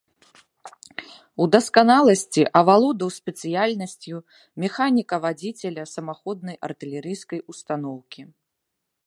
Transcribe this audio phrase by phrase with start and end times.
[1.43, 4.15] У дасканаласці авалодаў спецыяльнасцю
[4.65, 8.21] механіка-вадзіцеля самаходнай артылерыйскай устаноўкі.